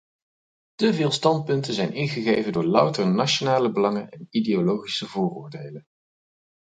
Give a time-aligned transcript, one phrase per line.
[0.75, 5.85] Te veel standpunten zijn ingegeven door louter nationale belangen en ideologische vooroordelen.